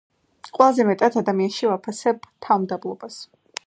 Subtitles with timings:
[0.55, 3.25] ყველაზე მეტად ადამიანში ვაფასებ თავმდაბლობას.